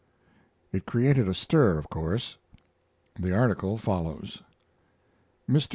[0.73, 2.37] It created a stir, of course.
[3.19, 4.41] The article follows:
[5.47, 5.67] MR.